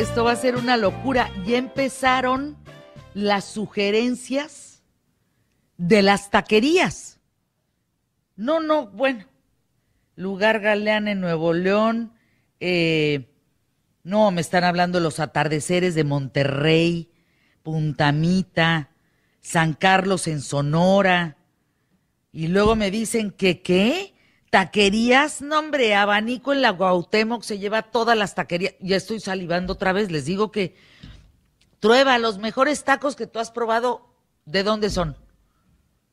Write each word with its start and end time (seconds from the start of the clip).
esto 0.00 0.24
va 0.24 0.32
a 0.32 0.36
ser 0.36 0.56
una 0.56 0.78
locura. 0.78 1.30
Ya 1.44 1.58
empezaron 1.58 2.56
las 3.12 3.44
sugerencias 3.44 4.82
de 5.76 6.00
las 6.00 6.30
taquerías. 6.30 7.20
No, 8.34 8.60
no, 8.60 8.86
bueno. 8.86 9.26
Lugar 10.16 10.60
Galeán 10.60 11.06
en 11.06 11.20
Nuevo 11.20 11.52
León. 11.52 12.14
Eh, 12.60 13.30
no, 14.02 14.30
me 14.30 14.40
están 14.40 14.64
hablando 14.64 15.00
los 15.00 15.20
atardeceres 15.20 15.94
de 15.94 16.04
Monterrey, 16.04 17.10
Puntamita, 17.62 18.90
San 19.40 19.74
Carlos 19.74 20.26
en 20.28 20.40
Sonora. 20.40 21.36
Y 22.32 22.48
luego 22.48 22.74
me 22.74 22.90
dicen 22.90 23.32
que 23.32 23.60
qué, 23.60 24.09
taquerías, 24.50 25.40
no 25.40 25.58
hombre, 25.58 25.94
abanico 25.94 26.52
en 26.52 26.62
la 26.62 26.70
Guautemoc 26.70 27.42
se 27.42 27.58
lleva 27.58 27.82
todas 27.82 28.16
las 28.18 28.34
taquerías. 28.34 28.74
Ya 28.80 28.96
estoy 28.96 29.20
salivando 29.20 29.72
otra 29.72 29.92
vez, 29.92 30.10
les 30.10 30.24
digo 30.24 30.50
que 30.50 30.76
Trueba, 31.80 32.18
los 32.18 32.38
mejores 32.38 32.84
tacos 32.84 33.16
que 33.16 33.26
tú 33.26 33.38
has 33.38 33.50
probado, 33.50 34.06
¿de 34.44 34.62
dónde 34.62 34.90
son? 34.90 35.16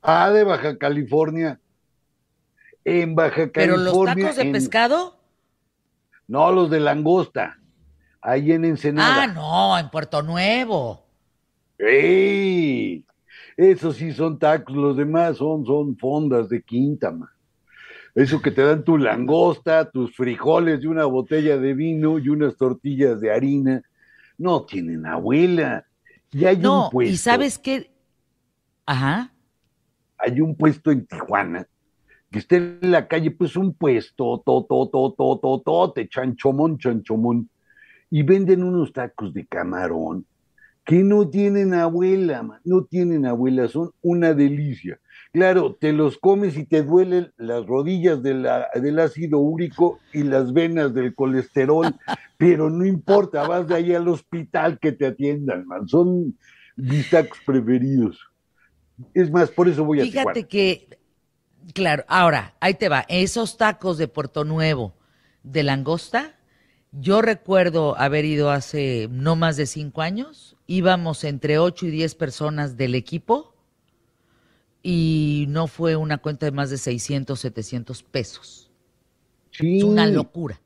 Ah, 0.02 0.32
de 0.32 0.46
Baja 0.46 0.78
California. 0.78 1.60
En 2.86 3.16
Baja 3.16 3.52
California. 3.52 3.52
¿Pero 3.54 3.78
los 3.78 4.06
tacos 4.06 4.36
de 4.38 4.46
pescado? 4.46 5.20
No, 6.26 6.54
los 6.54 6.70
de 6.70 6.80
langosta. 6.80 7.60
Ahí 8.22 8.54
en 8.54 8.64
Ensenada. 8.64 9.24
Ah, 9.24 9.28
no, 9.28 9.78
en 9.78 9.90
Puerto 9.90 10.22
Nuevo. 10.22 11.06
¡Ey! 11.78 13.06
Esos 13.58 13.98
sí 13.98 14.14
son 14.14 14.40
tacos, 14.40 14.76
los 14.76 14.96
demás 14.96 15.38
son, 15.38 15.66
son 15.66 15.98
fondas 15.98 16.48
de 16.48 16.62
quinta, 16.62 17.12
man. 17.12 17.30
Eso 18.18 18.42
que 18.42 18.50
te 18.50 18.64
dan 18.64 18.84
tu 18.84 18.98
langosta, 18.98 19.92
tus 19.92 20.16
frijoles 20.16 20.84
y 20.84 20.88
una 20.88 21.06
botella 21.06 21.56
de 21.60 21.76
vino 21.76 22.18
y 22.18 22.30
unas 22.30 22.58
tortillas 22.58 23.22
de 23.22 23.32
harina 23.32 23.84
no 24.40 24.66
tienen 24.66 25.06
abuela. 25.06 25.86
Y 26.32 26.46
hay 26.46 26.66
un 26.66 26.90
puesto. 26.90 27.14
Y 27.14 27.18
sabes 27.18 27.60
qué. 27.60 27.92
Ajá. 28.88 29.32
Hay 30.18 30.42
un 30.42 30.56
puesto 30.56 30.90
en 30.90 31.06
Tijuana 31.06 31.68
que 32.32 32.40
está 32.40 32.56
en 32.56 32.80
la 32.82 33.08
calle, 33.08 33.30
pues 33.30 33.56
un 33.56 33.76
puesto, 33.76 34.42
to, 34.44 34.66
to, 34.68 34.90
to, 34.92 35.14
to, 35.16 35.40
to, 35.40 35.62
to, 35.64 35.92
te 35.94 36.10
chanchomón, 36.10 36.80
chanchomón. 36.80 37.48
Y 38.10 38.24
venden 38.24 38.64
unos 38.64 38.94
tacos 38.94 39.32
de 39.32 39.46
camarón 39.46 40.26
que 40.88 41.04
no 41.04 41.30
tienen 41.30 41.74
abuela, 41.74 42.62
no 42.64 42.86
tienen 42.86 43.26
abuela, 43.26 43.68
son 43.68 43.92
una 44.02 44.34
delicia. 44.34 44.98
Claro, 45.34 45.76
te 45.76 45.92
los 45.92 46.18
comes 46.18 46.56
y 46.58 46.66
te 46.66 46.82
duelen 46.82 47.34
las 47.36 47.66
rodillas 47.66 48.24
del 48.24 49.00
ácido 49.00 49.40
úrico 49.40 50.00
y 50.14 50.24
las 50.24 50.54
venas 50.54 50.94
del 50.94 51.14
colesterol, 51.14 51.94
pero 52.38 52.70
no 52.70 52.86
importa, 52.86 53.46
vas 53.46 53.68
de 53.68 53.76
ahí 53.76 53.94
al 53.94 54.08
hospital 54.08 54.80
que 54.80 54.94
te 54.94 55.08
atiendan, 55.08 55.68
man. 55.68 55.90
Son 55.90 56.38
mis 56.78 57.10
tacos 57.10 57.38
preferidos. 57.46 58.18
Es 59.14 59.30
más, 59.30 59.52
por 59.52 59.68
eso 59.68 59.84
voy 59.84 60.00
a 60.00 60.04
Fíjate 60.06 60.48
que, 60.48 60.88
claro, 61.74 62.06
ahora, 62.08 62.56
ahí 62.62 62.76
te 62.76 62.88
va, 62.88 63.06
esos 63.10 63.58
tacos 63.58 63.98
de 63.98 64.08
Puerto 64.08 64.46
Nuevo 64.46 64.96
de 65.44 65.64
langosta, 65.64 66.37
yo 66.92 67.22
recuerdo 67.22 67.98
haber 67.98 68.26
ido 68.26 68.52
hace 68.52 69.08
no 69.12 69.36
más 69.36 69.58
de 69.58 69.66
cinco 69.66 70.02
años, 70.02 70.56
íbamos 70.68 71.24
entre 71.24 71.60
ocho 71.60 71.86
y 71.86 71.92
diez 71.92 72.16
personas 72.16 72.78
del 72.78 72.96
equipo 72.96 73.56
y 74.84 75.46
no 75.50 75.68
fue 75.68 75.96
una 75.96 76.18
cuenta 76.20 76.46
de 76.46 76.52
más 76.52 76.70
de 76.70 76.78
600, 76.78 77.40
700 77.40 78.04
pesos. 78.04 78.72
Es 79.60 79.84
una 79.84 80.08
locura. 80.08 80.62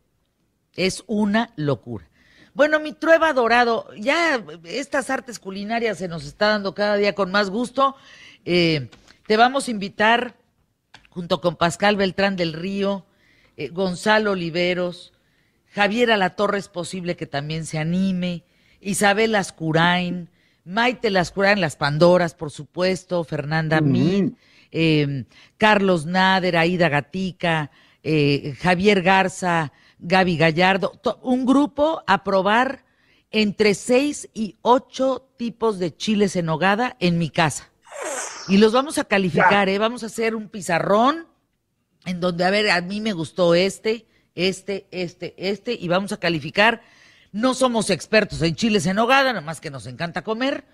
Es 0.76 1.04
una 1.08 1.54
locura. 1.56 2.08
Bueno, 2.54 2.80
mi 2.80 2.92
trueba 2.92 3.32
dorado, 3.34 3.88
ya 3.98 4.44
estas 4.66 5.10
artes 5.10 5.40
culinarias 5.40 5.98
se 5.98 6.08
nos 6.08 6.26
está 6.26 6.50
dando 6.50 6.76
cada 6.76 6.98
día 6.98 7.16
con 7.16 7.32
más 7.32 7.50
gusto. 7.50 7.96
Eh, 8.44 8.90
te 9.26 9.38
vamos 9.38 9.68
a 9.68 9.72
invitar 9.72 10.36
junto 11.10 11.40
con 11.40 11.56
Pascal 11.56 11.96
Beltrán 11.96 12.36
del 12.36 12.54
Río, 12.54 13.06
eh, 13.56 13.70
Gonzalo 13.70 14.32
Oliveros, 14.32 15.14
Javier 15.74 16.10
Torre 16.36 16.60
es 16.60 16.68
posible 16.68 17.16
que 17.16 17.26
también 17.26 17.66
se 17.66 17.78
anime, 17.78 18.44
Isabel 18.82 19.36
Ascurain, 19.36 20.30
Maite 20.66 21.10
Lascurain, 21.10 21.62
las 21.62 21.76
Pandoras, 21.76 22.36
por 22.36 22.52
supuesto, 22.52 23.24
Fernanda 23.24 23.82
Mid, 23.82 24.34
em, 24.72 25.26
Carlos 25.58 26.06
Nader, 26.06 26.58
Aida 26.58 26.90
Gatica, 26.90 27.72
eh, 28.04 28.56
Javier 28.60 29.02
Garza, 29.02 29.72
Gaby 30.00 30.38
Gallardo, 30.38 31.00
un 31.22 31.46
grupo 31.46 32.04
a 32.08 32.24
probar 32.24 32.86
entre 33.32 33.74
seis 33.76 34.30
y 34.34 34.58
ocho 34.62 35.30
tipos 35.38 35.80
de 35.80 35.96
chiles 35.96 36.36
en 36.36 36.50
hogada 36.50 36.98
en 37.00 37.18
mi 37.18 37.30
casa. 37.30 37.72
Y 38.48 38.58
los 38.58 38.74
vamos 38.74 38.98
a 38.98 39.06
calificar, 39.06 39.70
¿eh? 39.70 39.78
Vamos 39.78 40.04
a 40.04 40.08
hacer 40.08 40.36
un 40.36 40.50
pizarrón 40.50 41.28
en 42.06 42.20
donde, 42.20 42.44
a 42.44 42.50
ver, 42.50 42.70
a 42.72 42.82
mí 42.82 43.00
me 43.00 43.14
gustó 43.14 43.54
este, 43.54 44.08
este, 44.36 44.88
este, 44.92 45.34
este, 45.38 45.74
y 45.74 45.88
vamos 45.88 46.12
a 46.12 46.18
calificar 46.18 46.82
no 47.32 47.54
somos 47.54 47.90
expertos 47.90 48.42
en 48.42 48.56
chiles 48.56 48.86
en 48.86 49.00
hogada, 49.00 49.32
nada 49.32 49.46
más 49.46 49.62
que 49.62 49.72
nos 49.72 49.88
encanta 49.88 50.22
comer. 50.22 50.66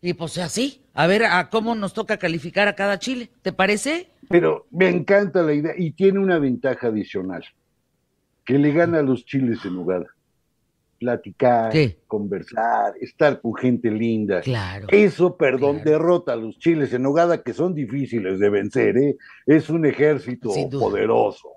Y 0.00 0.14
pues 0.14 0.38
así, 0.38 0.82
a 0.94 1.06
ver 1.06 1.24
a 1.24 1.50
cómo 1.50 1.74
nos 1.74 1.92
toca 1.92 2.16
calificar 2.16 2.68
a 2.68 2.74
cada 2.74 2.98
chile. 2.98 3.30
¿Te 3.42 3.52
parece? 3.52 4.10
Pero 4.28 4.66
me 4.70 4.88
encanta 4.88 5.42
la 5.42 5.52
idea 5.52 5.72
y 5.76 5.92
tiene 5.92 6.18
una 6.18 6.38
ventaja 6.38 6.88
adicional, 6.88 7.44
que 8.44 8.58
le 8.58 8.72
gana 8.72 9.00
a 9.00 9.02
los 9.02 9.24
chiles 9.24 9.64
en 9.64 9.76
hogada. 9.76 10.06
Platicar, 10.98 11.74
conversar, 12.06 12.94
estar 13.02 13.42
con 13.42 13.54
gente 13.54 13.90
linda. 13.90 14.40
Claro. 14.40 14.86
Eso, 14.90 15.36
perdón, 15.36 15.82
derrota 15.84 16.32
a 16.32 16.36
los 16.36 16.58
chiles 16.58 16.94
en 16.94 17.04
hogada 17.04 17.42
que 17.42 17.52
son 17.52 17.74
difíciles 17.74 18.38
de 18.38 18.48
vencer, 18.48 18.96
¿eh? 18.96 19.16
Es 19.44 19.68
un 19.68 19.84
ejército 19.84 20.50
poderoso. 20.70 21.55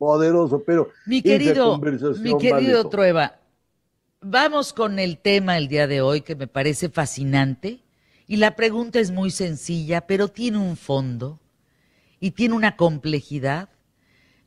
Poderoso, 0.00 0.62
pero 0.64 0.88
mi 1.04 1.20
querido, 1.20 1.78
mi 2.22 2.38
querido 2.38 2.88
Trueba, 2.88 3.34
Vamos 4.22 4.72
con 4.72 4.98
el 4.98 5.18
tema 5.18 5.58
el 5.58 5.68
día 5.68 5.86
de 5.86 6.00
hoy 6.00 6.22
que 6.22 6.36
me 6.36 6.46
parece 6.46 6.88
fascinante 6.88 7.80
y 8.26 8.36
la 8.36 8.56
pregunta 8.56 8.98
es 8.98 9.10
muy 9.10 9.30
sencilla, 9.30 10.06
pero 10.06 10.28
tiene 10.28 10.56
un 10.56 10.78
fondo 10.78 11.38
y 12.18 12.30
tiene 12.30 12.54
una 12.54 12.76
complejidad. 12.76 13.68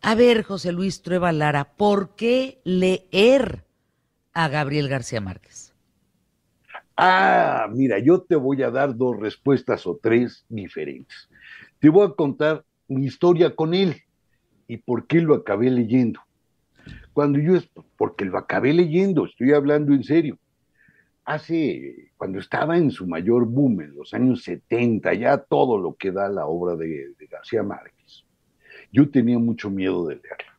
A 0.02 0.16
ver, 0.16 0.42
José 0.42 0.72
Luis 0.72 1.04
Trueba 1.04 1.32
Lara, 1.32 1.76
¿por 1.76 2.16
qué 2.16 2.62
leer 2.64 3.64
a 4.34 4.48
Gabriel 4.48 4.90
García 4.90 5.22
Márquez? 5.22 5.76
Ah, 6.98 7.68
mira, 7.72 8.00
yo 8.00 8.22
te 8.22 8.36
voy 8.36 8.64
a 8.64 8.72
dar 8.72 8.96
dos 8.96 9.20
respuestas 9.20 9.86
o 9.86 10.00
tres 10.02 10.46
diferentes. 10.50 11.30
Te 11.78 11.90
voy 11.90 12.08
a 12.08 12.16
contar 12.16 12.66
mi 12.88 13.06
historia 13.06 13.56
con 13.56 13.76
él 13.76 14.02
y 14.74 14.78
por 14.78 15.06
qué 15.06 15.22
lo 15.22 15.36
acabé 15.36 15.70
leyendo. 15.70 16.20
Cuando 17.14 17.38
yo, 17.38 17.60
porque 17.96 18.26
lo 18.26 18.40
acabé 18.40 18.74
leyendo, 18.74 19.26
estoy 19.26 19.54
hablando 19.54 19.94
en 19.94 20.04
serio. 20.04 20.40
Hace, 21.26 22.12
cuando 22.18 22.40
estaba 22.40 22.76
en 22.76 22.90
su 22.90 23.06
mayor 23.06 23.46
boom, 23.46 23.82
en 23.82 23.96
los 23.96 24.16
años 24.16 24.42
70, 24.42 25.14
ya 25.14 25.38
todo 25.38 25.78
lo 25.78 25.94
que 25.94 26.12
da 26.12 26.28
la 26.28 26.48
obra 26.48 26.76
de, 26.76 27.14
García 27.30 27.62
Márquez, 27.62 28.26
yo 28.92 29.08
tenía 29.12 29.38
mucho 29.38 29.70
miedo 29.70 30.08
de 30.08 30.16
leerla. 30.16 30.58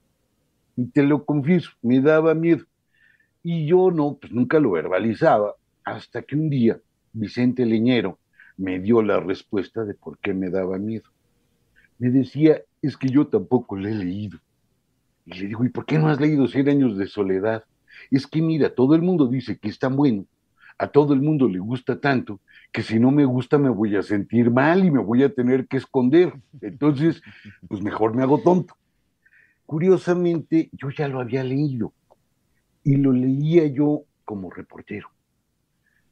Y 0.76 0.86
te 0.86 1.02
lo 1.02 1.25
confieso, 1.25 1.70
me 1.82 2.00
daba 2.00 2.34
miedo. 2.34 2.64
Y 3.42 3.66
yo 3.66 3.91
no, 3.91 4.16
pues 4.20 4.32
nunca 4.32 4.60
lo 4.60 4.70
verbalizaba, 4.70 5.56
hasta 5.82 6.22
que 6.22 6.36
un 6.36 6.48
día 6.50 6.78
Vicente 7.12 7.66
Leñero 7.66 8.20
me 8.58 8.78
dio 8.78 9.02
la 9.02 9.19
respuesta 9.19 9.84
de 9.84 9.94
por 9.94 10.19
qué 10.19 10.34
me 10.34 10.50
daba 10.50 10.78
miedo. 10.78 11.11
Me 11.99 12.11
decía, 12.11 12.61
es 12.82 12.96
que 12.96 13.08
yo 13.08 13.26
tampoco 13.26 13.76
le 13.76 13.91
he 13.91 13.94
leído. 13.94 14.38
Y 15.26 15.35
le 15.35 15.46
digo, 15.46 15.64
¿y 15.64 15.69
por 15.69 15.87
qué 15.87 15.99
no 15.99 16.08
has 16.08 16.20
leído 16.20 16.46
Cien 16.49 16.69
años 16.69 16.99
de 16.99 17.06
soledad? 17.06 17.64
Es 18.11 18.26
que 18.26 18.43
mira, 18.43 18.75
todo 18.75 18.94
el 18.94 19.02
mundo 19.02 19.26
dice 19.26 19.58
que 19.58 19.69
es 19.69 19.79
tan 19.79 19.96
bueno, 19.96 20.26
a 20.79 20.88
todo 20.88 21.14
el 21.14 21.23
mundo 21.23 21.49
le 21.49 21.61
gusta 21.61 22.00
tanto, 22.00 22.41
que 22.73 22.82
si 22.82 22.99
no 22.99 23.11
me 23.11 23.25
gusta 23.25 23.58
me 23.58 23.69
voy 23.69 23.96
a 23.96 24.02
sentir 24.02 24.50
mal 24.50 24.85
y 24.85 24.91
me 24.91 25.00
voy 25.00 25.23
a 25.23 25.32
tener 25.32 25.67
que 25.67 25.76
esconder. 25.76 26.35
Entonces, 26.61 27.23
pues 27.69 27.81
mejor 27.81 28.14
me 28.14 28.23
hago 28.23 28.38
tonto. 28.38 28.75
Curiosamente, 29.67 30.69
yo 30.73 30.90
ya 30.90 31.08
lo 31.08 31.20
había 31.20 31.44
leído 31.44 31.93
y 32.82 32.97
lo 32.97 33.12
leía 33.12 33.67
yo 33.67 34.02
como 34.25 34.50
reportero. 34.50 35.13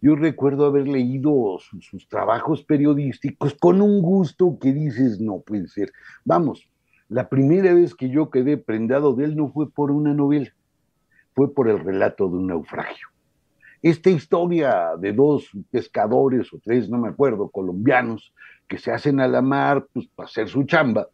Yo 0.03 0.17
recuerdo 0.17 0.67
haber 0.67 0.89
leído 0.89 1.59
sus, 1.61 2.09
trabajos 2.09 2.65
periodísticos 2.65 3.55
con 3.55 3.81
un 3.81 4.03
gusto 4.03 4.59
que 4.61 4.73
dices, 4.73 5.21
no 5.21 5.39
puede 5.39 5.69
ser. 5.69 5.93
Vamos, 6.25 6.69
la 7.09 7.29
primera 7.29 7.73
vez 7.73 7.95
que 7.95 8.11
yo 8.11 8.29
quedé 8.29 8.57
prendado 8.57 9.15
de 9.15 9.27
él 9.27 9.37
no 9.37 9.53
fue 9.53 9.71
por 9.71 9.93
una 9.93 10.13
novela, 10.13 10.53
fue 11.37 11.55
por 11.55 11.69
el 11.69 11.79
relato 11.79 12.29
de 12.29 12.35
un 12.35 12.49
naufragio. 12.49 13.07
Esta 13.81 14.11
historia 14.11 14.97
de 14.99 15.13
dos 15.13 15.49
pescadores 15.71 16.53
o 16.53 16.59
tres, 16.59 16.91
no 16.91 16.99
me 16.99 17.09
acuerdo, 17.09 17.49
colombianos, 17.49 18.35
que 18.67 18.79
se 18.79 18.91
hacen 18.91 19.21
a 19.21 19.29
la 19.29 19.41
mar 19.41 19.87
pues, 19.93 20.09
para 20.09 20.27
hacer 20.27 20.49
su 20.49 20.65
chamba, 20.65 21.07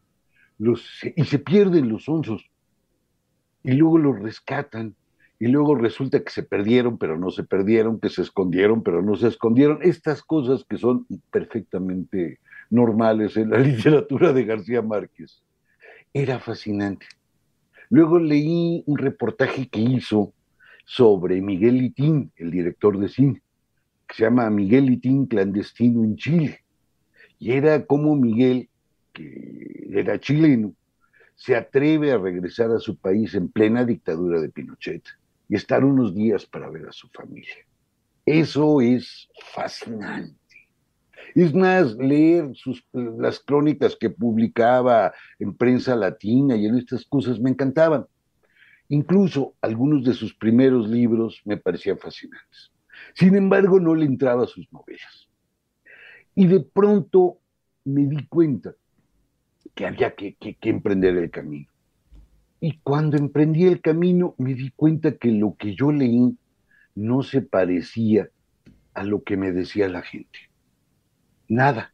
y 1.14 1.24
se 1.24 1.38
pierden 1.38 1.90
los 1.90 2.08
onzos. 2.08 2.50
Y 3.62 3.72
luego 3.72 3.98
los 3.98 4.18
rescatan 4.18 4.94
y 5.40 5.46
luego 5.46 5.76
resulta 5.76 6.20
que 6.22 6.30
se 6.30 6.42
perdieron, 6.42 6.98
pero 6.98 7.16
no 7.16 7.30
se 7.30 7.44
perdieron, 7.44 8.00
que 8.00 8.08
se 8.08 8.22
escondieron, 8.22 8.82
pero 8.82 9.02
no 9.02 9.14
se 9.14 9.28
escondieron. 9.28 9.78
Estas 9.82 10.22
cosas 10.22 10.64
que 10.68 10.78
son 10.78 11.06
perfectamente 11.30 12.40
normales 12.70 13.36
en 13.36 13.50
la 13.50 13.58
literatura 13.58 14.32
de 14.32 14.44
García 14.44 14.82
Márquez. 14.82 15.42
Era 16.12 16.40
fascinante. 16.40 17.06
Luego 17.88 18.18
leí 18.18 18.82
un 18.86 18.98
reportaje 18.98 19.68
que 19.68 19.80
hizo 19.80 20.32
sobre 20.84 21.40
Miguel 21.40 21.78
Litín, 21.78 22.32
el 22.36 22.50
director 22.50 22.98
de 22.98 23.08
cine, 23.08 23.42
que 24.08 24.16
se 24.16 24.22
llama 24.24 24.50
Miguel 24.50 24.86
Litín 24.86 25.26
clandestino 25.26 26.02
en 26.02 26.16
Chile. 26.16 26.64
Y 27.38 27.52
era 27.52 27.86
como 27.86 28.16
Miguel, 28.16 28.68
que 29.12 29.86
era 29.92 30.18
chileno, 30.18 30.74
se 31.36 31.54
atreve 31.54 32.10
a 32.10 32.18
regresar 32.18 32.72
a 32.72 32.80
su 32.80 32.96
país 32.96 33.34
en 33.34 33.48
plena 33.48 33.84
dictadura 33.84 34.40
de 34.40 34.48
Pinochet 34.48 35.04
y 35.48 35.56
estar 35.56 35.84
unos 35.84 36.14
días 36.14 36.46
para 36.46 36.68
ver 36.68 36.88
a 36.88 36.92
su 36.92 37.08
familia. 37.08 37.54
Eso 38.26 38.80
es 38.80 39.28
fascinante. 39.52 40.36
Es 41.34 41.54
más, 41.54 41.94
leer 41.96 42.50
sus, 42.54 42.86
las 42.92 43.38
crónicas 43.40 43.96
que 43.96 44.10
publicaba 44.10 45.12
en 45.38 45.54
prensa 45.54 45.94
latina 45.94 46.56
y 46.56 46.66
en 46.66 46.76
estas 46.76 47.04
cosas 47.04 47.38
me 47.40 47.50
encantaban. 47.50 48.06
Incluso 48.88 49.54
algunos 49.60 50.04
de 50.04 50.14
sus 50.14 50.34
primeros 50.34 50.88
libros 50.88 51.40
me 51.44 51.56
parecían 51.56 51.98
fascinantes. 51.98 52.72
Sin 53.14 53.34
embargo, 53.34 53.78
no 53.78 53.94
le 53.94 54.06
entraba 54.06 54.44
a 54.44 54.46
sus 54.46 54.70
novelas. 54.72 55.28
Y 56.34 56.46
de 56.46 56.60
pronto 56.60 57.38
me 57.84 58.06
di 58.06 58.26
cuenta 58.26 58.74
que 59.74 59.86
había 59.86 60.14
que, 60.14 60.36
emprender 60.62 61.16
el 61.16 61.30
camino. 61.30 61.68
Y 62.60 62.78
cuando 62.78 63.16
emprendí 63.16 63.64
el 63.64 63.80
camino 63.80 64.34
me 64.38 64.54
di 64.54 64.70
cuenta 64.70 65.12
que 65.12 65.30
lo 65.30 65.54
que 65.56 65.74
yo 65.74 65.92
leí 65.92 66.36
no 66.94 67.22
se 67.22 67.42
parecía 67.42 68.30
a 68.94 69.04
lo 69.04 69.22
que 69.22 69.36
me 69.36 69.52
decía 69.52 69.88
la 69.88 70.02
gente. 70.02 70.38
Nada, 71.48 71.92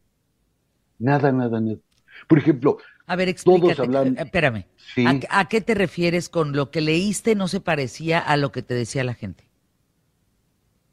nada, 0.99 1.32
nada, 1.32 1.61
nada. 1.61 1.78
Por 2.26 2.38
ejemplo, 2.38 2.78
a 3.06 3.16
ver, 3.16 3.28
explícate, 3.28 3.82
hablan... 3.82 4.16
Eh, 4.16 4.22
espérame. 4.22 4.64
¿A, 5.06 5.40
¿A, 5.40 5.49
qué 5.49 5.61
te 5.61 5.75
refieres 5.75 6.28
con 6.31 6.52
lo 6.52 6.70
que 6.70 6.81
leíste 6.81 7.34
no 7.34 7.49
se 7.49 7.60
parecía 7.60 8.19
a 8.19 8.37
lo 8.37 8.50
que 8.50 8.62
te 8.62 8.75
decía 8.75 9.05
la 9.05 9.14
gente? 9.14 9.44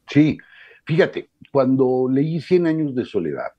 Sí, 0.07 0.37
fíjate, 0.85 1.29
cuando 1.51 2.09
leí 2.11 2.41
Cien 2.41 2.67
años 2.67 2.93
de 2.95 3.05
soledad, 3.05 3.51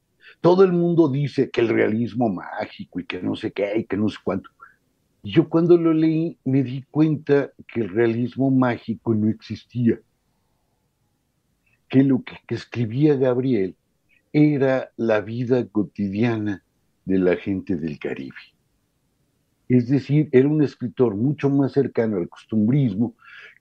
todo 0.43 0.65
el 0.65 0.73
mundo 0.73 1.08
dice 1.08 1.50
que 1.50 1.62
el 1.62 1.69
realismo 1.69 2.29
mágico 2.29 3.00
y 3.00 3.06
que 3.06 3.23
no 3.23 3.37
sé 3.37 3.53
qué 3.53 3.79
y 3.79 3.85
que 3.85 3.97
no 3.97 4.08
sé 4.08 4.19
cuánto. 4.23 4.50
Yo 5.25 5.49
cuando 5.49 5.77
lo 5.77 5.93
leí 5.93 6.37
me 6.45 6.65
di 6.65 6.83
cuenta 6.91 7.53
que 7.69 7.83
el 7.83 7.91
realismo 7.91 8.51
mágico 8.51 9.15
no 9.15 9.29
existía, 9.29 10.01
que 11.89 12.03
lo 12.03 12.25
que, 12.25 12.35
escribía 12.49 13.15
Gabriel 13.15 13.77
era 14.33 14.91
la 14.97 15.21
vida 15.21 15.65
cotidiana 15.69 16.65
de 17.05 17.19
la 17.19 17.37
gente 17.37 17.77
del 17.77 18.01
Caribe. 18.01 18.35
Es 19.69 19.89
decir, 19.89 20.29
era 20.33 20.49
un 20.49 20.61
escritor 20.61 21.15
mucho 21.15 21.49
más 21.51 21.73
cercano 21.73 22.17
al 22.17 22.29
costumbrismo 22.29 23.15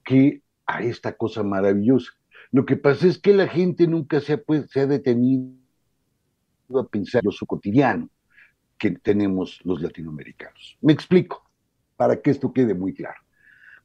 que 0.03 0.41
a 0.65 0.81
esta 0.81 1.13
cosa 1.13 1.43
maravillosa. 1.43 2.11
Lo 2.51 2.65
que 2.65 2.75
pasa 2.75 3.05
es 3.05 3.19
que 3.19 3.33
la 3.33 3.47
gente 3.47 3.85
nunca 3.85 4.19
se 4.19 4.33
ha, 4.33 4.41
se 4.67 4.79
ha 4.79 4.87
detenido 4.87 5.53
a 6.75 6.87
pensar 6.87 7.21
en 7.23 7.31
lo 7.39 7.45
cotidiano 7.45 8.09
que 8.79 8.91
tenemos 8.91 9.59
los 9.63 9.79
latinoamericanos. 9.79 10.77
Me 10.81 10.93
explico 10.93 11.50
para 12.01 12.19
que 12.19 12.31
esto 12.31 12.51
quede 12.51 12.73
muy 12.73 12.95
claro. 12.95 13.19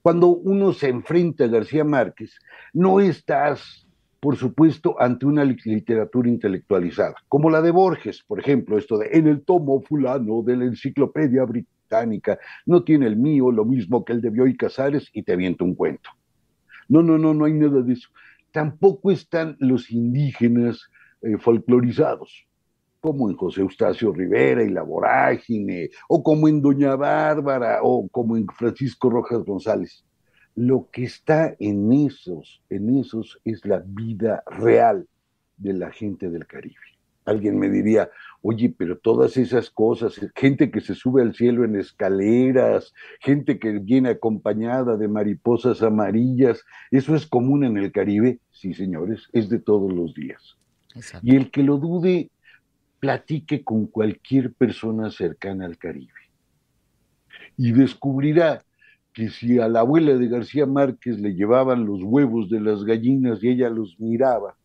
Cuando 0.00 0.28
uno 0.28 0.72
se 0.72 0.88
enfrenta 0.88 1.44
a 1.44 1.48
García 1.48 1.84
Márquez, 1.84 2.38
no 2.72 2.98
estás, 2.98 3.86
por 4.20 4.36
supuesto, 4.36 4.96
ante 4.98 5.26
una 5.26 5.44
literatura 5.44 6.26
intelectualizada, 6.26 7.14
como 7.28 7.50
la 7.50 7.60
de 7.60 7.72
Borges, 7.72 8.24
por 8.26 8.40
ejemplo, 8.40 8.78
esto 8.78 8.96
de 8.96 9.10
en 9.12 9.26
el 9.26 9.42
tomo 9.42 9.82
fulano 9.82 10.42
de 10.42 10.56
la 10.56 10.64
enciclopedia 10.64 11.44
británica, 11.44 12.38
no 12.64 12.84
tiene 12.84 13.06
el 13.06 13.16
mío 13.16 13.52
lo 13.52 13.66
mismo 13.66 14.02
que 14.02 14.14
el 14.14 14.22
de 14.22 14.30
Bioy 14.30 14.56
Casares 14.56 15.10
y 15.12 15.22
te 15.22 15.34
aviento 15.34 15.66
un 15.66 15.74
cuento. 15.74 16.08
No, 16.88 17.02
no, 17.02 17.18
no, 17.18 17.34
no 17.34 17.44
hay 17.44 17.52
nada 17.52 17.82
de 17.82 17.92
eso. 17.92 18.08
Tampoco 18.50 19.10
están 19.10 19.58
los 19.58 19.90
indígenas 19.90 20.90
eh, 21.20 21.36
folclorizados 21.36 22.46
como 23.06 23.30
en 23.30 23.36
José 23.36 23.60
Eustacio 23.60 24.12
Rivera 24.12 24.64
y 24.64 24.68
La 24.68 24.82
Vorágine, 24.82 25.90
o 26.08 26.24
como 26.24 26.48
en 26.48 26.60
Doña 26.60 26.96
Bárbara, 26.96 27.78
o 27.84 28.08
como 28.08 28.36
en 28.36 28.48
Francisco 28.48 29.08
Rojas 29.08 29.44
González. 29.44 30.04
Lo 30.56 30.88
que 30.90 31.04
está 31.04 31.54
en 31.60 31.92
esos, 31.92 32.64
en 32.68 32.98
esos 32.98 33.38
es 33.44 33.64
la 33.64 33.80
vida 33.86 34.42
real 34.46 35.06
de 35.56 35.74
la 35.74 35.92
gente 35.92 36.30
del 36.30 36.48
Caribe. 36.48 36.74
Alguien 37.24 37.60
me 37.60 37.70
diría, 37.70 38.10
oye, 38.42 38.74
pero 38.76 38.98
todas 38.98 39.36
esas 39.36 39.70
cosas, 39.70 40.20
gente 40.34 40.72
que 40.72 40.80
se 40.80 40.96
sube 40.96 41.22
al 41.22 41.32
cielo 41.32 41.64
en 41.64 41.76
escaleras, 41.76 42.92
gente 43.20 43.60
que 43.60 43.78
viene 43.78 44.08
acompañada 44.08 44.96
de 44.96 45.06
mariposas 45.06 45.80
amarillas, 45.80 46.64
¿eso 46.90 47.14
es 47.14 47.24
común 47.24 47.62
en 47.62 47.76
el 47.76 47.92
Caribe? 47.92 48.40
Sí, 48.50 48.74
señores, 48.74 49.28
es 49.32 49.48
de 49.48 49.60
todos 49.60 49.92
los 49.92 50.12
días. 50.12 50.56
Y 51.22 51.36
el 51.36 51.50
que 51.50 51.62
lo 51.62 51.76
dude, 51.76 52.30
platique 52.98 53.62
con 53.62 53.86
cualquier 53.86 54.52
persona 54.52 55.10
cercana 55.10 55.66
al 55.66 55.78
Caribe 55.78 56.12
y 57.56 57.72
descubrirá 57.72 58.64
que 59.12 59.30
si 59.30 59.58
a 59.58 59.68
la 59.68 59.80
abuela 59.80 60.14
de 60.14 60.28
García 60.28 60.66
Márquez 60.66 61.18
le 61.18 61.34
llevaban 61.34 61.86
los 61.86 62.02
huevos 62.02 62.50
de 62.50 62.60
las 62.60 62.84
gallinas 62.84 63.42
y 63.42 63.48
ella 63.48 63.70
los 63.70 63.98
miraba 63.98 64.56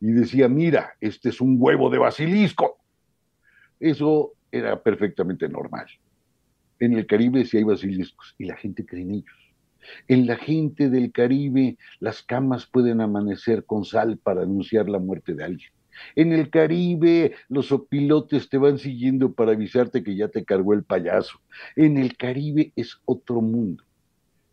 y 0.00 0.06
decía, 0.06 0.48
mira, 0.48 0.94
este 1.00 1.28
es 1.28 1.40
un 1.40 1.56
huevo 1.58 1.90
de 1.90 1.98
basilisco, 1.98 2.78
eso 3.78 4.32
era 4.50 4.82
perfectamente 4.82 5.48
normal. 5.48 5.86
En 6.78 6.94
el 6.94 7.06
Caribe 7.06 7.44
sí 7.44 7.58
hay 7.58 7.64
basiliscos 7.64 8.34
y 8.38 8.46
la 8.46 8.56
gente 8.56 8.84
cree 8.84 9.02
en 9.02 9.10
ellos. 9.12 9.54
En 10.08 10.26
la 10.26 10.36
gente 10.36 10.88
del 10.88 11.12
Caribe 11.12 11.76
las 12.00 12.22
camas 12.22 12.66
pueden 12.66 13.00
amanecer 13.00 13.64
con 13.64 13.84
sal 13.84 14.18
para 14.18 14.42
anunciar 14.42 14.88
la 14.88 14.98
muerte 14.98 15.34
de 15.34 15.44
alguien. 15.44 15.70
En 16.14 16.32
el 16.32 16.50
Caribe, 16.50 17.34
los 17.48 17.72
opilotes 17.72 18.48
te 18.48 18.58
van 18.58 18.78
siguiendo 18.78 19.32
para 19.32 19.52
avisarte 19.52 20.02
que 20.02 20.16
ya 20.16 20.28
te 20.28 20.44
cargó 20.44 20.74
el 20.74 20.84
payaso. 20.84 21.40
En 21.76 21.96
el 21.96 22.16
Caribe 22.16 22.72
es 22.76 23.00
otro 23.04 23.40
mundo. 23.40 23.84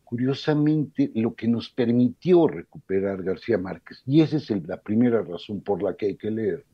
Curiosamente, 0.03 1.11
lo 1.15 1.35
que 1.35 1.47
nos 1.47 1.69
permitió 1.69 2.47
recuperar 2.47 3.23
García 3.23 3.57
Márquez, 3.57 4.01
y 4.05 4.21
esa 4.21 4.37
es 4.37 4.49
la 4.67 4.81
primera 4.81 5.21
razón 5.21 5.61
por 5.61 5.83
la 5.83 5.95
que 5.95 6.07
hay 6.07 6.15
que 6.15 6.31
leer, 6.31 6.65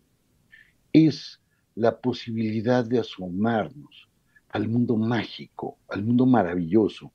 es 0.93 1.41
la 1.75 1.99
posibilidad 1.99 2.85
de 2.85 2.99
asomarnos 2.99 4.07
al 4.49 4.69
mundo 4.69 4.95
mágico, 4.95 5.77
al 5.89 6.03
mundo 6.03 6.25
maravilloso 6.25 7.11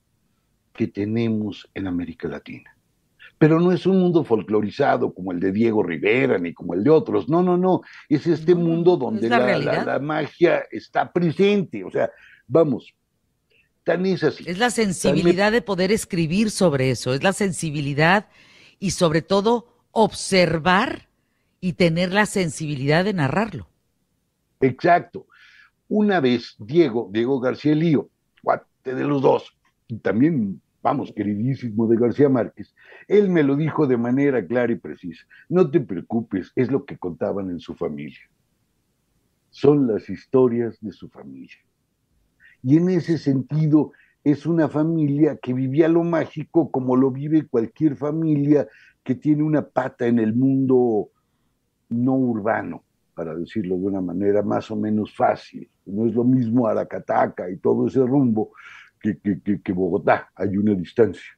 que 0.73 0.87
tenemos 0.87 1.67
en 1.73 1.87
América 1.87 2.27
Latina 2.27 2.75
pero 3.41 3.59
no 3.59 3.71
es 3.71 3.87
un 3.87 3.99
mundo 3.99 4.23
folclorizado 4.23 5.15
como 5.15 5.31
el 5.31 5.39
de 5.39 5.51
Diego 5.51 5.81
Rivera 5.81 6.37
ni 6.37 6.53
como 6.53 6.75
el 6.75 6.83
de 6.83 6.91
otros. 6.91 7.27
No, 7.27 7.41
no, 7.41 7.57
no. 7.57 7.81
Es 8.07 8.27
este 8.27 8.53
mundo 8.53 8.97
donde 8.97 9.27
la, 9.27 9.97
magia 9.99 10.63
está 10.69 11.11
presente. 11.11 11.83
O 11.83 11.89
sea, 11.89 12.11
vamos, 12.45 12.93
tan 13.83 14.05
es 14.05 14.23
así. 14.23 14.43
Es 14.45 14.59
la 14.59 14.69
sensibilidad 14.69 15.51
de 15.51 15.63
poder 15.63 15.91
escribir 15.91 16.51
sobre 16.51 16.91
eso, 16.91 17.15
es 17.15 17.23
la 17.23 17.33
sensibilidad 17.33 18.27
y 18.77 18.91
sobre 18.91 19.23
todo 19.23 19.65
observar 19.89 21.07
y 21.59 21.73
tener 21.73 22.13
la 22.13 22.27
sensibilidad 22.27 23.03
de 23.03 23.13
narrarlo. 23.13 23.67
Exacto. 24.59 25.25
Una 25.87 26.19
vez 26.19 26.53
Diego, 26.59 27.09
Diego 27.11 27.39
García 27.39 27.73
Lío, 27.73 28.07
cuate 28.43 28.93
de 28.93 29.03
los 29.03 29.23
dos, 29.23 29.51
y 29.87 29.97
también 29.97 30.61
vamos, 30.81 31.11
queridísimo 31.15 31.87
de 31.87 31.97
García 31.97 32.29
Márquez, 32.29 32.73
él 33.07 33.29
me 33.29 33.43
lo 33.43 33.55
dijo 33.55 33.87
de 33.87 33.97
manera 33.97 34.45
clara 34.45 34.71
y 34.71 34.77
precisa. 34.77 35.25
No 35.49 35.69
te 35.69 35.79
preocupes, 35.79 36.51
es 36.55 36.71
lo 36.71 36.85
que 36.85 36.97
contaban 36.97 37.49
en 37.49 37.59
su 37.59 37.75
familia. 37.75 38.21
Son 39.49 39.87
las 39.87 40.09
historias 40.09 40.79
de 40.81 40.91
su 40.91 41.09
familia. 41.09 41.57
Y 42.63 42.77
en 42.77 42.89
ese 42.89 43.17
sentido, 43.17 43.91
es 44.23 44.45
una 44.45 44.69
familia 44.69 45.37
que 45.37 45.53
vivía 45.53 45.87
lo 45.87 46.03
mágico 46.03 46.69
como 46.69 46.95
lo 46.95 47.09
vive 47.09 47.47
cualquier 47.47 47.95
familia 47.95 48.67
que 49.03 49.15
tiene 49.15 49.41
una 49.41 49.63
pata 49.67 50.05
en 50.05 50.19
el 50.19 50.35
mundo 50.35 51.09
no 51.89 52.13
urbano, 52.15 52.83
para 53.15 53.35
decirlo 53.35 53.75
de 53.77 53.85
una 53.85 54.01
manera 54.01 54.43
más 54.43 54.69
o 54.69 54.75
menos 54.75 55.15
fácil. 55.15 55.69
No 55.85 56.05
es 56.05 56.13
lo 56.13 56.23
mismo 56.23 56.67
Aracataca 56.67 57.49
y 57.49 57.57
todo 57.57 57.87
ese 57.87 58.05
rumbo 58.05 58.51
que, 59.01 59.73
Bogotá, 59.73 60.29
hay 60.35 60.57
una 60.57 60.73
distancia. 60.73 61.37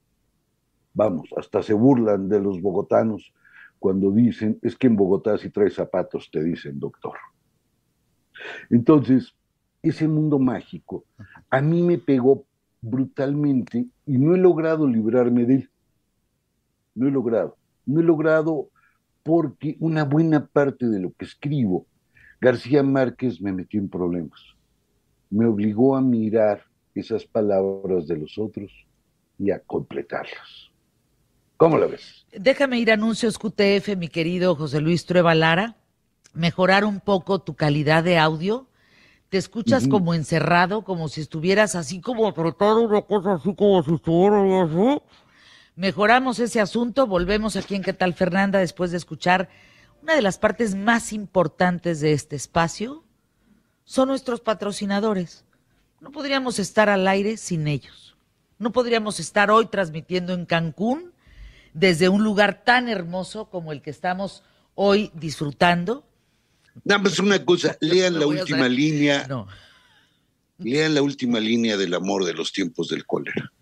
Vamos, 0.94 1.30
hasta 1.38 1.64
se 1.64 1.74
burlan 1.74 2.30
de 2.30 2.40
los 2.40 2.62
bogotanos 2.62 3.34
cuando 3.80 4.12
dicen, 4.12 4.60
es 4.62 4.76
que 4.76 4.88
en 4.88 4.96
Bogotá 4.96 5.38
si 5.38 5.50
traes 5.50 5.74
zapatos, 5.74 6.30
te 6.32 6.44
dicen 6.44 6.80
doctor. 6.80 7.18
Entonces, 8.70 9.34
ese 9.82 10.08
mundo 10.08 10.40
mágico 10.40 11.06
a 11.50 11.62
mí 11.62 11.82
me 11.82 11.98
pegó 11.98 12.46
brutalmente 12.82 13.88
y 14.06 14.18
no 14.18 14.36
he 14.36 14.38
logrado 14.38 14.88
librarme 14.88 15.46
de 15.46 15.56
él. 15.56 15.70
no 16.96 17.08
he 17.08 17.12
logrado. 17.12 17.58
No 17.86 18.00
he 18.00 18.04
logrado 18.04 18.70
porque 19.24 19.78
una 19.80 20.04
buena 20.04 20.46
parte 20.46 20.88
de 20.88 21.00
lo 21.00 21.14
que 21.14 21.26
escribo, 21.26 21.86
García 22.40 22.84
Márquez 22.84 23.42
me 23.42 23.54
metió 23.54 23.80
en 23.80 23.90
problemas. 23.90 24.40
Me 25.30 25.46
obligó 25.46 25.96
a 25.96 26.02
mirar 26.02 26.64
esas 26.96 27.26
palabras 27.26 28.08
de 28.08 28.18
los 28.18 28.38
otros 28.38 28.72
y 29.40 29.52
a 29.52 29.60
completarlas. 29.60 30.72
¿Cómo 31.58 31.78
la 31.78 31.88
ves? 31.88 32.26
Déjame 32.32 32.80
ir 32.80 32.92
a 32.92 32.96
anuncios 32.96 33.38
QTF, 33.38 33.96
mi 33.98 34.08
querido 34.08 34.56
José 34.56 34.82
Luis 34.82 35.06
Trueba 35.06 35.34
Lara. 35.36 35.78
Mejorar 36.34 36.84
un 36.84 37.00
poco 37.00 37.40
tu 37.40 37.56
calidad 37.56 38.04
de 38.04 38.18
audio. 38.18 38.68
Te 39.30 39.38
escuchas 39.38 39.88
como 39.88 40.14
encerrado, 40.14 40.84
como 40.84 41.08
si 41.08 41.22
estuvieras 41.22 41.76
así 41.76 42.02
como 42.02 42.28
apretado, 42.28 42.82
una 42.82 43.02
cosa 43.02 43.34
así 43.34 43.56
como 43.56 43.82
si 43.82 43.96
estuvieras 43.96 44.70
así. 44.70 45.02
Mejoramos 45.76 46.38
ese 46.40 46.62
asunto, 46.62 47.08
volvemos 47.08 47.56
aquí 47.56 47.76
en 47.76 47.82
¿Qué 47.82 47.94
tal 47.94 48.14
Fernanda? 48.14 48.60
Después 48.60 48.92
de 48.92 48.98
escuchar 48.98 49.50
una 50.04 50.16
de 50.16 50.22
las 50.22 50.38
partes 50.38 50.76
más 50.76 51.14
importantes 51.14 52.00
de 52.00 52.14
este 52.14 52.36
espacio, 52.36 53.04
son 53.86 54.10
nuestros 54.10 54.42
patrocinadores. 54.42 55.46
No 56.04 56.12
podríamos 56.12 56.60
estar 56.60 56.90
al 56.90 57.08
aire 57.08 57.38
sin 57.38 57.66
ellos. 57.66 58.18
No 58.60 58.74
podríamos 58.74 59.22
estar 59.22 59.50
hoy 59.50 59.68
transmitiendo 59.68 60.34
en 60.34 60.46
Cancún 60.46 61.14
desde 61.74 62.10
un 62.10 62.26
lugar 62.26 62.66
tan 62.66 62.90
hermoso 62.90 63.50
como 63.50 63.72
el 63.72 63.82
que 63.82 63.90
estamos 63.90 64.44
hoy 64.76 65.12
disfrutando. 65.14 66.06
Nada 66.84 67.02
más 67.02 67.18
una 67.20 67.44
cosa, 67.46 67.78
lean 67.82 68.20
la 68.20 68.28
última 68.28 68.68
línea. 68.68 69.26
No. 69.30 69.48
Lean 70.58 70.94
la 70.94 71.02
última 71.02 71.40
línea 71.40 71.78
del 71.78 71.94
amor 71.94 72.26
de 72.26 72.34
los 72.34 72.52
tiempos 72.52 72.90
del 72.90 73.06
cólera. 73.06 73.54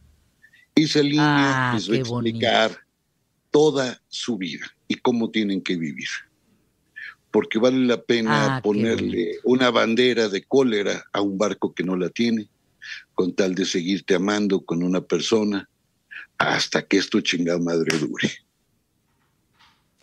Esa 0.73 1.03
línea 1.03 1.71
ah, 1.71 1.73
les 1.75 1.91
va 1.91 1.93
a 1.93 1.99
explicar 1.99 2.71
toda 3.51 4.01
su 4.07 4.37
vida 4.37 4.65
y 4.87 4.95
cómo 4.95 5.29
tienen 5.29 5.61
que 5.61 5.77
vivir. 5.77 6.09
Porque 7.31 7.59
vale 7.59 7.79
la 7.85 8.01
pena 8.01 8.57
ah, 8.57 8.61
ponerle 8.61 9.37
una 9.43 9.71
bandera 9.71 10.27
de 10.27 10.43
cólera 10.43 11.05
a 11.13 11.21
un 11.21 11.37
barco 11.37 11.73
que 11.73 11.83
no 11.83 11.95
la 11.95 12.09
tiene, 12.09 12.49
con 13.13 13.33
tal 13.33 13.55
de 13.55 13.65
seguirte 13.65 14.15
amando 14.15 14.61
con 14.65 14.83
una 14.83 15.01
persona 15.01 15.69
hasta 16.37 16.81
que 16.81 16.97
esto 16.97 17.21
chingada 17.21 17.59
madre 17.59 17.97
dure. 17.97 18.31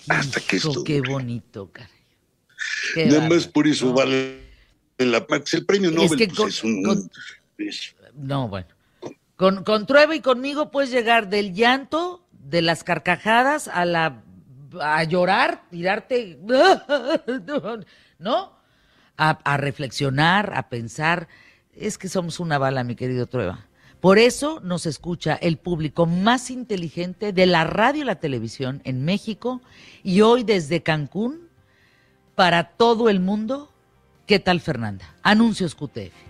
Hasta 0.08 0.40
que 0.40 0.56
esto 0.56 0.85
Qué 0.85 1.00
bonito, 1.00 1.70
caray. 1.70 1.90
Nada 2.97 3.28
más 3.28 3.47
por 3.47 3.66
eso 3.66 3.92
vale 3.92 4.40
la 4.99 5.26
El 5.52 5.66
premio 5.66 5.90
Nobel 5.90 6.30
pues, 6.35 6.54
es 6.54 6.64
un... 6.64 7.11
no, 8.14 8.49
bueno. 8.49 8.68
Con, 9.37 9.62
con 9.62 9.87
Trueba 9.87 10.16
y 10.16 10.20
conmigo 10.20 10.70
puedes 10.70 10.90
llegar 10.90 11.28
del 11.28 11.54
llanto, 11.54 12.26
de 12.32 12.62
las 12.62 12.82
carcajadas, 12.82 13.68
a 13.68 13.85
la 13.85 14.25
a 14.80 15.04
llorar, 15.04 15.62
tirarte, 15.70 16.38
¿no? 18.18 18.52
A, 19.16 19.30
a, 19.30 19.56
reflexionar, 19.56 20.52
a 20.54 20.68
pensar. 20.68 21.28
Es 21.75 21.98
que 21.98 22.08
somos 22.08 22.40
una 22.40 22.58
bala, 22.58 22.84
mi 22.84 22.94
querido 22.94 23.26
Trueba. 23.26 23.68
Por 24.00 24.18
eso 24.18 24.60
nos 24.60 24.87
escucha 24.87 25.34
el 25.34 25.58
público 25.58 26.06
más 26.06 26.50
inteligente 26.50 27.32
de 27.32 27.46
la 27.46 27.64
radio 27.64 28.02
y 28.02 28.04
la 28.04 28.20
televisión 28.20 28.80
en 28.84 29.04
México 29.04 29.60
y 30.04 30.20
hoy 30.20 30.44
desde 30.44 30.82
Cancún 30.82 31.48
para 32.37 32.70
todo 32.76 33.08
el 33.08 33.18
mundo. 33.18 33.72
¿Qué 34.26 34.38
tal, 34.38 34.60
Fernanda? 34.60 35.16
Anuncios 35.22 35.75
QTF. 35.75 36.27